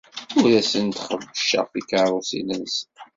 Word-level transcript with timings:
Ur 0.39 0.49
asen-xebbceɣ 0.59 1.65
tikeṛṛusin-nsen. 1.73 2.89